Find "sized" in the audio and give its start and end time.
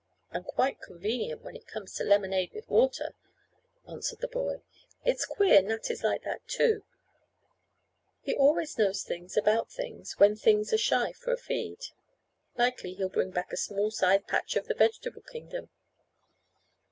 13.91-14.25